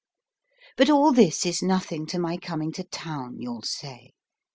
[0.77, 4.13] But all this is nothing to my coming to town, you'll say.